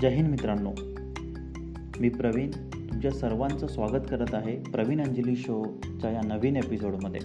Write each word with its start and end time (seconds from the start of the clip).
जय 0.00 0.08
हिंद 0.08 0.28
मित्रांनो. 0.28 0.72
मी 2.00 2.08
प्रवीण 2.08 2.50
तुमच्या 2.50 3.10
सर्वांचं 3.10 3.66
स्वागत 3.66 4.02
करत 4.10 4.34
आहे 4.34 4.56
प्रवीण 4.56 5.00
अंजली 5.00 5.36
शोच्या 5.36 6.10
या 6.10 6.20
नवीन 6.24 6.56
एपिसोडमध्ये. 6.56 7.20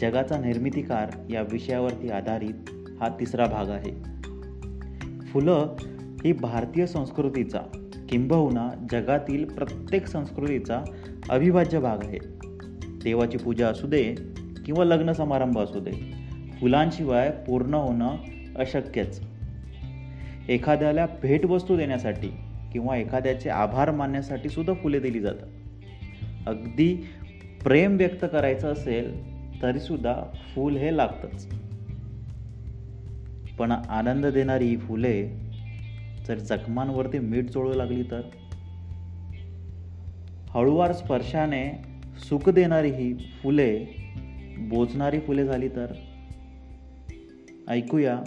जगाचा 0.00 0.38
निर्मितीकार 0.38 1.10
या 1.30 1.42
विषयावरती 1.42 2.10
आधारित 2.10 2.70
हा 3.00 3.08
तिसरा 3.08 3.46
भाग 3.46 3.68
आहे. 3.68 3.90
फुलं 5.20 5.76
ही 6.24 6.32
भारतीय 6.32 6.86
संस्कृतीचा 6.86 7.60
किंबहुना 8.08 8.86
जगातील 8.90 9.44
प्रत्येक 9.44 10.06
संस्कृतीचा 10.06 10.82
अविभाज्य 11.30 11.80
भाग 11.80 11.98
आहे. 12.02 12.18
देवाची 13.04 13.38
पूजा 13.38 13.68
असू 13.68 13.86
दे 13.86 14.14
किंवा 14.66 14.84
लग्न 14.84 15.12
समारंभ 15.12 15.58
असू 15.58 15.80
दे 15.80 15.92
फुलांशिवाय 16.60 17.30
पूर्ण 17.46 17.74
होणं 17.74 18.16
अशक्यच. 18.56 19.20
एखाद्याला 20.48 21.06
भेटवस्तू 21.22 21.76
देण्यासाठी 21.76 22.28
किंवा 22.72 22.96
एखाद्याचे 22.96 23.50
आभार 23.50 23.90
मानण्यासाठी 23.90 24.48
सुद्धा 24.48 24.74
फुले 24.74 24.98
दिली 24.98 25.20
जातात. 25.20 25.48
अगदी 26.46 27.08
प्रेम 27.64 27.96
व्यक्त 27.96 28.24
करायचं 28.32 28.72
असेल 28.72 29.36
तरीसुद्धा 29.62 30.14
फूल 30.54 30.76
हे 30.76 30.96
लागतंच. 30.96 31.48
पण 33.58 33.72
आनंद 33.72 34.26
देणारी 34.26 34.66
ही 34.66 34.76
फुले 34.76 35.26
जर 36.28 36.34
जखमांवरती 36.34 37.18
मीठ 37.18 37.50
चोळू 37.50 37.74
लागली 37.74 38.02
तर? 38.02 38.20
हळुवार 40.50 40.92
स्पर्शाने 40.92 41.82
सुख 42.18 42.48
देणारी 42.48 42.90
ही 42.90 43.14
फुले 43.14 43.86
बोचणारी 44.58 45.20
फुले 45.20 45.44
झाली 45.44 45.68
तर? 45.68 45.86
ऐकूया. 47.68 48.20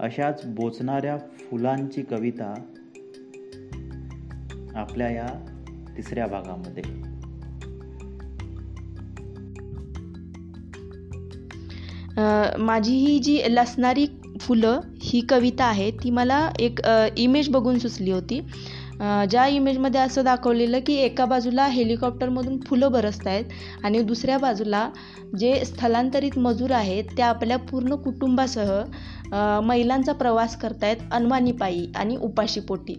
अशाच 0.00 0.44
बोचणाऱ्या 0.46 1.16
फुलांची 1.18 2.02
कविता 2.02 2.54
आपल्या 4.74 5.10
या 5.10 5.28
तिसऱ्या 5.96 6.26
भागामध्ये. 6.26 6.82
माझी 12.58 12.96
ही 12.96 13.18
जी 13.18 13.40
लसणारी 13.48 14.06
फुलं 14.40 14.80
ही 15.02 15.20
कविता 15.20 15.64
आहे 15.64 15.90
ती 15.90 16.10
मला 16.10 16.50
एक 16.58 16.80
इमेज 17.16 17.48
बघून 17.48 17.78
सुचली 17.78 18.10
होती. 18.10 18.40
ज्या 19.00 19.46
इमेजमध्ये 19.46 20.00
असं 20.00 20.24
दाखवलेलं 20.24 20.80
की 20.86 20.94
एका 20.96 21.24
बाजूला 21.24 21.66
हेलिकॉप्टरमधून 21.66 22.58
फुलं 22.66 22.92
बरसत 22.92 23.26
आहेत 23.26 23.84
आणि 23.84 24.00
दुसऱ्या 24.02 24.38
बाजूला 24.38 24.88
जे 25.38 25.54
स्थलांतरित 25.64 26.38
मजूर 26.38 26.70
आहेत 26.70 27.04
ते 27.16 27.22
आपल्या 27.22 27.56
पूर्ण 27.60 27.94
कुटुंबासह 27.94 29.60
महिलांचा 29.62 30.12
प्रवास 30.12 30.56
करतायत 30.56 30.96
अनवानीपायी 31.12 31.86
आणि 31.96 32.16
उपाशीपोटी. 32.16 32.94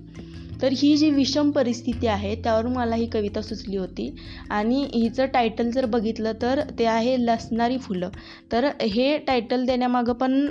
तर 0.61 0.71
ही 0.73 0.95
जी 0.97 1.09
विषम 1.11 1.49
परिस्थिती 1.51 2.07
आहे 2.07 2.33
त्यावरून 2.35 2.73
मला 2.73 2.95
ही 2.95 3.05
कविता 3.05 3.41
सुचली 3.41 3.77
होती. 3.77 4.09
आणि 4.49 4.81
हिचं 4.93 5.25
टायटल 5.33 5.69
जर 5.71 5.85
बघितलं 5.85 6.31
तर 6.41 6.61
ते 6.79 6.85
आहे 6.85 7.15
लसणारी 7.19 7.77
फुलं. 7.77 8.09
तर 8.51 8.69
हे 8.81 9.17
टायटल 9.17 9.65
देण्यामागं 9.65 10.13
पण 10.13 10.47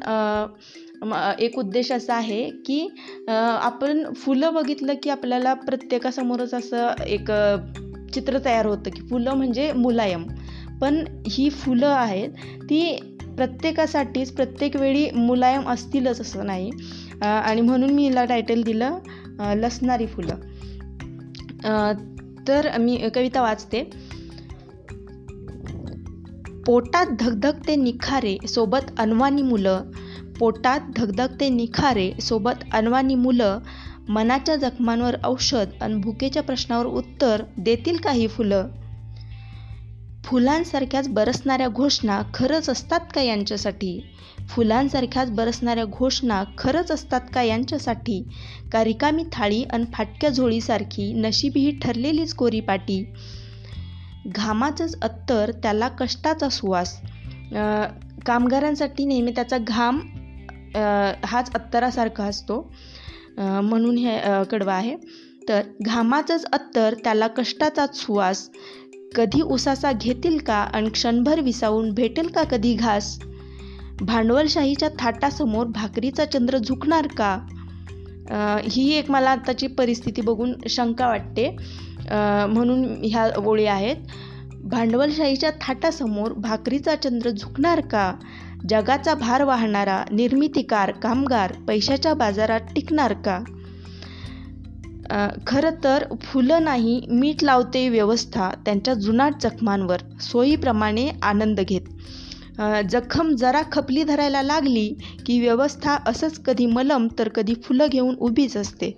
एक 1.40 1.58
उद्देश 1.58 1.90
असा 1.92 2.14
आहे 2.14 2.50
की 2.66 2.88
आपण 3.28 4.12
फुलं 4.12 4.54
बघितलं 4.54 4.94
की 5.02 5.10
आपल्याला 5.10 5.54
प्रत्येकासमोरच 5.54 6.54
असं 6.54 7.02
एक 7.06 7.30
चित्र 8.14 8.38
तयार 8.44 8.66
होतं 8.66 8.90
की 8.90 9.06
फुलं 9.06 9.34
म्हणजे 9.34 9.72
मुलायम. 9.72 10.24
पण 10.80 11.04
ही 11.28 11.50
फुलं 11.50 11.86
आहेत 11.86 12.28
ती 12.62 12.96
प्रत्येकासाठीच 13.36 14.32
प्रत्येक 14.32 14.76
वेळी 14.76 15.10
मुलायम 15.10 15.68
असतीलच 15.68 16.20
असं 16.20 16.46
नाही. 16.46 16.70
आणि 17.22 17.60
म्हणून 17.60 17.90
मी 17.90 18.06
हिला 18.08 18.24
टायटल 18.24 18.62
दिलं 18.62 18.98
लसणारी 19.40 20.06
फुलं. 20.06 20.34
तर 22.48 22.78
मी 22.78 22.96
कविता 23.14 23.42
वाचते. 23.42 23.82
पोटात 26.66 27.06
धगधगते 27.20 27.74
निखारे 27.76 28.36
सोबत 28.48 28.90
अनवानी 28.98 29.42
मुलं 29.42 29.82
पोटात 30.38 30.80
धगधगते 30.96 31.48
निखारे 31.48 32.12
सोबत 32.20 32.64
अनवानी 32.72 33.14
मुलं 33.14 33.58
मनाच्या 34.08 34.56
जखमांवर 34.56 35.16
औषध 35.24 35.66
आणि 35.80 35.94
भुकेच्या 35.94 36.42
प्रश्नावर 36.42 36.86
उत्तर 36.86 37.42
देतील 37.56 37.96
काही 37.96 38.28
फुलं? 38.28 38.68
फुलांसारख्याच 40.24 41.08
बरसणाऱ्या 41.08 41.68
घोषणा 41.68 42.22
खरंच 42.34 42.70
असतात 42.70 43.00
का 43.14 43.22
यांच्यासाठी? 43.22 44.00
फुलांसारख्याच 44.48 45.30
बरसणाऱ्या 45.30 45.84
घोषणा 45.84 46.44
खरंच 46.58 46.90
असतात 46.90 47.20
का 47.34 47.42
यांच्यासाठी? 47.42 48.22
का 48.72 48.84
रिकामी 48.84 49.24
थाळी 49.32 49.62
आणि 49.62 49.84
फाटक्या 49.92 50.30
झोळीसारखी 50.30 51.12
नशीब 51.12 51.52
ही 51.56 51.78
ठरलेलीच 51.78 52.34
कोरी 52.34 52.60
पाटी 52.60 53.04
घामाचंच 54.26 55.00
अत्तर 55.02 55.50
त्याला 55.62 55.88
कष्टाचा 55.88 56.48
सुवास. 56.48 57.00
कामगारांसाठी 58.26 59.04
नेहमी 59.04 59.30
त्याचा 59.30 59.58
घाम 59.58 60.00
हाच 61.24 61.50
अत्तरासारखा 61.54 62.24
असतो. 62.24 62.60
म्हणून 63.38 63.96
हे 63.98 64.18
कडवा 64.50 64.74
आहे. 64.74 64.96
तर 65.48 65.62
घामाचंच 65.86 66.44
अत्तर 66.52 66.94
त्याला 67.04 67.26
कष्टाचाच 67.26 67.96
सुवास. 67.96 68.48
कधी 69.14 69.40
उसासा 69.40 69.92
घेतील 69.92 70.38
का 70.38 70.54
आणि 70.54 70.88
क्षणभर 70.90 71.40
विसावून 71.40 71.92
भेटेल 71.94 72.28
का 72.28 72.42
कधी 72.42 72.74
घास? 72.74 73.18
भांडवलशाहीच्या 74.00 74.88
थाटासमोर 74.98 75.66
भाकरीचा 75.66 76.24
चंद्र 76.24 76.58
झुकणार 76.58 77.06
का? 77.06 77.36
ही 78.70 78.90
एक 78.92 79.10
मला 79.10 79.30
आताची 79.30 79.66
परिस्थिती 79.66 80.20
बघून 80.20 80.54
शंका 80.68 81.06
वाटते. 81.08 81.50
म्हणून 82.48 82.84
ह्या 83.04 83.28
ओळी 83.46 83.66
आहेत. 83.66 83.96
भांडवलशाहीच्या 84.64 85.50
थाटासमोर 85.60 86.32
भाकरीचा 86.32 86.94
चंद्र 86.94 87.30
झुकणार 87.30 87.80
का? 87.80 88.12
जगाचा 88.68 89.14
भार 89.14 89.42
वाहणारा 89.44 90.02
निर्मितीकार 90.10 90.90
कामगार 90.92 91.52
पैशाच्या 91.68 92.14
बाजारात 92.14 92.60
टिकणार 92.74 93.12
का? 93.24 93.38
खरं 95.46 95.70
तर 95.84 96.04
फुलं 96.22 96.64
नाही 96.64 97.00
मीठ 97.10 97.44
लावते 97.44 97.88
व्यवस्था 97.88 98.50
त्यांच्या 98.64 98.94
जुनाट 98.94 99.34
जखमांवर 99.40 100.00
सोयीप्रमाणे 100.20 101.08
आनंद 101.22 101.60
घेत. 101.60 101.80
जखम 102.90 103.34
जरा 103.34 103.62
खपली 103.72 104.02
धरायला 104.04 104.42
लागली 104.42 104.88
की 105.26 105.38
व्यवस्था 105.40 105.96
असंच 106.06 106.38
कधी 106.38 106.66
मलम 106.66 107.06
तर 107.18 107.28
कधी 107.28 107.54
फुलं 107.64 107.86
घेऊन 107.86 108.14
उभीच 108.18 108.56
असते. 108.56 108.90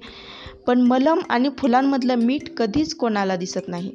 पण 0.67 0.81
मलम 0.81 1.21
आणि 1.31 1.49
फुलांमधलं 1.59 2.15
मीठ 2.15 2.49
कधीच 2.57 2.95
कोणाला 2.95 3.37
दिसत 3.37 3.69
नाही. 3.69 3.91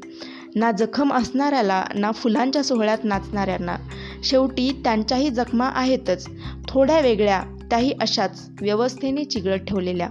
ना 0.55 0.71
जखम 0.71 1.13
असणाऱ्याला 1.13 1.83
ना 1.95 2.11
फुलांच्या 2.11 2.63
सोहळ्यात 2.63 3.03
नाचणाऱ्यांना. 3.03 3.75
शेवटी 4.23 4.81
त्यांच्याही 4.83 5.29
जखमा 5.29 5.69
आहेतच. 5.73 6.27
थोड्या 6.67 6.99
वेगळ्या 6.99 7.43
त्याही 7.69 7.93
अशाच 8.01 8.49
व्यवस्थेने 8.61 9.23
चिघळत 9.23 9.59
ठेवलेल्या. 9.59 10.09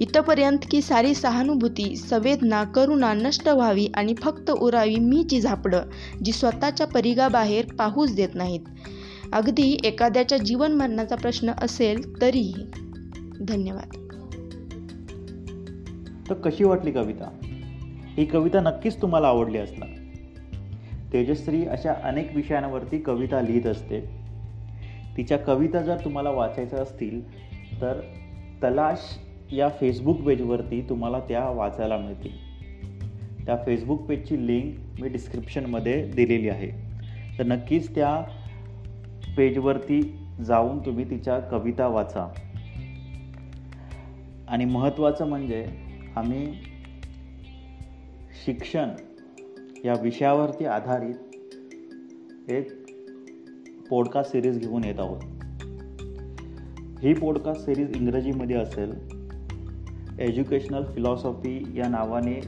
इथंपर्यंत 0.00 0.58
की 0.70 0.82
सारी 0.82 1.14
सहानुभूती 1.14 1.96
संवेदना 1.96 2.64
करुणा 2.64 3.14
नष्ट 3.14 3.48
व्हावी 3.48 3.88
आणि 3.94 4.14
फक्त 4.14 4.50
उरावी 4.50 4.96
मीची 4.96 5.40
झापडं 5.40 5.80
जी 6.24 6.32
स्वतःच्या 6.32 6.86
परिघाबाहेर 6.86 7.64
पाहूच 7.74 8.14
देत 8.14 8.28
नाहीत. 8.34 8.60
अगदी 9.32 9.78
एखाद्याच्या 9.84 10.38
जीवन 10.38 10.72
मरणाचा 10.72 11.16
प्रश्न 11.16 11.52
असेल 11.62 12.20
तरीही. 12.20 12.54
धन्यवाद. 13.40 14.08
तर 16.30 16.34
कशी 16.34 16.64
वाटली 16.64 16.92
कविता? 16.92 17.28
ही 18.16 18.24
कविता 18.24 18.60
नक्कीच 18.60 19.02
तुम्हाला 19.02 19.26
आवडली 19.28 19.58
असणार. 19.58 19.97
तेजश्री 21.12 21.66
अशा 21.66 21.92
अनेक 22.02 22.36
विषयांवरती 22.36 22.98
कविता 22.98 23.40
लिहित 23.40 23.66
असते. 23.66 24.00
तिच्या 25.16 25.38
कविता 25.38 25.80
जर 25.80 25.96
तुम्हाला 26.04 26.30
वाचायच्या 26.30 26.78
असतील 26.78 27.38
तर 27.80 28.00
तलाश 28.62 29.18
या 29.52 29.68
फेसबुक 29.68 30.20
पेजवरती 30.20 30.86
तुम्हाला 30.88 31.20
त्या 31.20 31.50
वाचायला 31.50 31.96
मिळतील. 31.96 32.48
त्या 33.46 33.56
फेसबुक 33.66 34.02
पेजची 34.02 34.46
लिंक 34.46 34.74
मी 35.00 35.08
डिस्क्रिप्शनमध्ये 35.08 36.08
दिलेली 36.08 36.48
आहे. 36.48 36.70
तर 37.38 37.44
नक्कीच 37.46 37.94
त्या 37.94 38.22
पेजवरती 39.36 40.18
जाऊन 40.46 40.78
तुम्ही 40.78 41.10
तिच्या 41.10 41.38
कविता 41.38 41.86
वाचा. 41.86 42.32
आणि 44.48 44.64
महत्त्वाचं 44.64 45.26
म्हणजे 45.26 45.66
आम्ही 46.16 46.52
शिक्षण 48.44 48.88
या 49.84 49.94
विषयावरती 50.02 50.64
आधारित 50.64 52.50
एक 52.50 52.72
पॉडकास्ट 53.90 54.32
सिरीज 54.32 54.58
घेऊन 54.58 54.84
येत 54.84 55.00
आहोत. 55.00 55.20
ही 57.02 57.14
पॉडकास्ट 57.14 57.64
सिरीज 57.64 57.96
इंग्रजीमध्ये 57.96 58.56
असेल. 58.56 58.92
एज्युकेशनल 60.20 60.84
फिलॉसॉफी 60.84 61.72
या 61.76 61.88
नावाने 61.88 62.40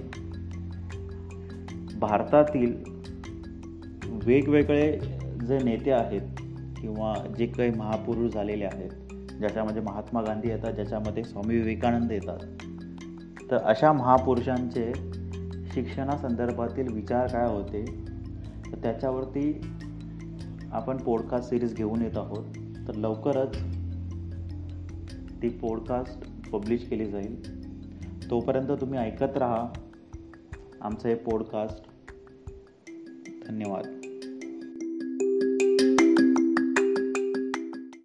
भारतातील 1.98 2.74
वेगवेगळे 4.26 4.92
जे 5.48 5.58
नेते 5.64 5.90
आहेत 5.90 6.20
किंवा 6.80 7.14
जे 7.38 7.46
काही 7.46 7.70
महापुरुष 7.70 8.32
झालेले 8.32 8.64
आहेत 8.64 8.90
ज्याच्यामध्ये 9.38 9.82
महात्मा 9.82 10.22
गांधी 10.22 10.48
येतात 10.48 10.72
ज्याच्यामध्ये 10.72 11.24
स्वामी 11.24 11.56
विवेकानंद 11.56 12.12
येतात 12.12 12.38
तर 13.50 13.56
अशा 13.56 13.92
महापुरुषांचे 13.92 14.92
शिक्षणासंदर्भातील 15.74 16.92
विचार 16.92 17.26
काय 17.26 17.48
होते 17.48 18.04
तर 18.72 18.78
त्याच्यावरती 18.82 19.60
आपण 20.72 20.96
पॉडकास्ट 20.96 21.50
सिरीज 21.50 21.74
घेऊन 21.74 22.02
येत 22.02 22.18
आहोत. 22.18 22.44
तर 22.88 22.94
लवकरच 22.94 23.56
ती 25.42 25.48
पॉडकास्ट 25.48 26.48
पब्लिश 26.50 26.88
केली 26.88 27.10
जाईल. 27.10 27.60
तोपर्यंत 28.30 28.68
तुम्ही 28.80 28.98
ऐकत 28.98 29.36
राहा. 29.36 29.68
आमचं 30.80 31.08
हे 31.08 31.14
पॉडकास्ट 31.14 31.84
धन्यवाद. 33.48 33.99